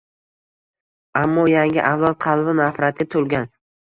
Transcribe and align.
Ammo 1.19 1.43
yangi 1.51 1.83
avlod 1.89 2.17
qalbi 2.25 2.57
nafratga 2.61 3.07
to‘lgan 3.17 3.47